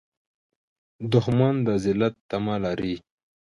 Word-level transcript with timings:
دښمن 1.11 1.55
د 1.67 1.69
ذلت 1.83 2.13
تمه 2.29 2.55
لري 2.65 2.95